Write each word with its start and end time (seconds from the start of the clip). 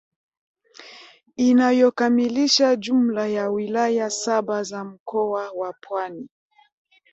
Inayokamilisha 1.37 2.75
jumla 2.75 3.27
ya 3.27 3.49
wilaya 3.49 4.09
saba 4.09 4.63
za 4.63 4.83
mkoa 4.83 5.51
wa 5.51 5.73
Pwani 5.87 6.29